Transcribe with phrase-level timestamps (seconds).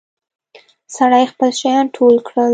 [0.95, 2.49] سړي خپل شيان ټول کړل.